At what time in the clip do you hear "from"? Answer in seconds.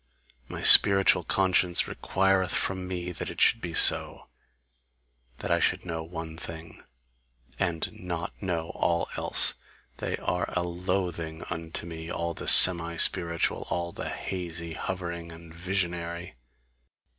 2.55-2.87